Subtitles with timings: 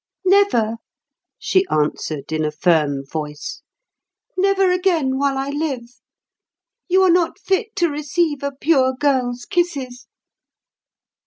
[0.25, 0.77] "Never!"
[1.37, 3.61] she answered in a firm voice.
[4.35, 5.83] "Never again while I live.
[6.87, 10.07] You are not fit to receive a pure girl's kisses."